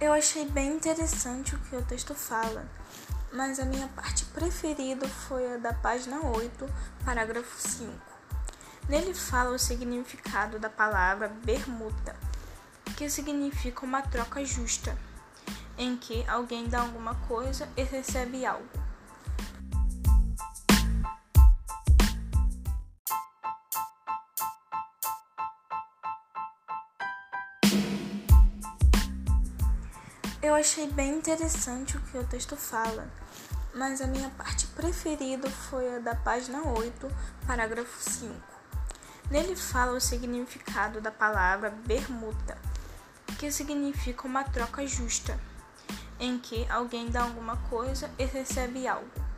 [0.00, 2.66] Eu achei bem interessante o que o texto fala,
[3.34, 6.66] mas a minha parte preferida foi a da página 8,
[7.04, 7.92] parágrafo 5.
[8.88, 12.16] Nele fala o significado da palavra bermuda,
[12.96, 14.96] que significa uma troca justa,
[15.76, 18.79] em que alguém dá alguma coisa e recebe algo.
[30.42, 33.06] Eu achei bem interessante o que o texto fala,
[33.74, 37.14] mas a minha parte preferida foi a da página 8,
[37.46, 38.34] parágrafo 5.
[39.30, 42.56] Nele fala o significado da palavra bermuda,
[43.38, 45.38] que significa uma troca justa,
[46.18, 49.29] em que alguém dá alguma coisa e recebe algo.